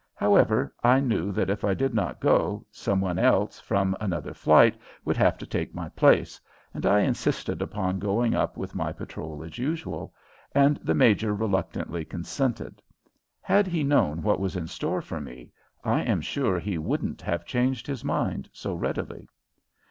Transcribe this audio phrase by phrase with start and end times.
[0.15, 4.75] However, I knew that if I did not go, some one else from another "flight"
[5.05, 6.41] would have to take my place,
[6.73, 10.11] and I insisted upon going up with my patrol as usual,
[10.55, 12.81] and the major reluctantly consented.
[13.41, 15.51] Had he known what was in store for me
[15.83, 19.27] I am sure he wouldn't have changed his mind so readily.